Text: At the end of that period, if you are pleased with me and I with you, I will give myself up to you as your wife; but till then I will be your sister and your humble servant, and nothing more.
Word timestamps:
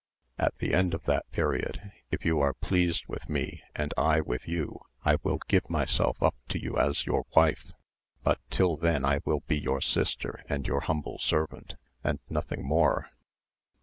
At 0.39 0.57
the 0.57 0.73
end 0.73 0.95
of 0.95 1.03
that 1.03 1.29
period, 1.29 1.91
if 2.09 2.25
you 2.25 2.39
are 2.39 2.55
pleased 2.55 3.05
with 3.07 3.29
me 3.29 3.61
and 3.75 3.93
I 3.95 4.19
with 4.19 4.47
you, 4.47 4.79
I 5.05 5.17
will 5.21 5.37
give 5.47 5.69
myself 5.69 6.23
up 6.23 6.33
to 6.49 6.59
you 6.59 6.75
as 6.79 7.05
your 7.05 7.27
wife; 7.35 7.71
but 8.23 8.39
till 8.49 8.77
then 8.77 9.05
I 9.05 9.19
will 9.25 9.41
be 9.41 9.59
your 9.59 9.79
sister 9.79 10.43
and 10.49 10.65
your 10.65 10.79
humble 10.79 11.19
servant, 11.19 11.75
and 12.03 12.17
nothing 12.31 12.65
more. 12.65 13.11